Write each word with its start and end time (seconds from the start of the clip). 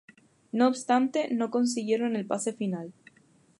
No 0.51 0.67
obstante, 0.67 1.27
no 1.31 1.51
consiguieron 1.51 2.15
el 2.15 2.25
pase 2.25 2.53
final. 2.53 2.91